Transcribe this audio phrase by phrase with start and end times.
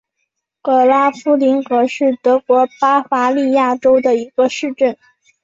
[0.63, 4.97] 格拉夫林格是德国巴伐利亚州的一个市镇。